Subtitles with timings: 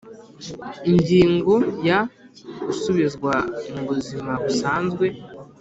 [0.89, 1.53] Ingingo
[1.87, 1.99] ya
[2.65, 3.33] gusubizwa
[3.73, 5.05] mu buzima busanzwe